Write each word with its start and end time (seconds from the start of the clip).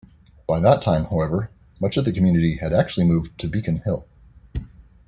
By 0.47 0.59
that 0.61 0.81
time, 0.81 1.03
however, 1.05 1.51
much 1.79 1.95
of 1.95 2.05
the 2.05 2.11
community 2.11 2.55
had 2.57 2.73
actually 2.73 3.05
moved 3.05 3.37
to 3.37 3.47
Beacon 3.47 3.83
Hill. 3.85 4.07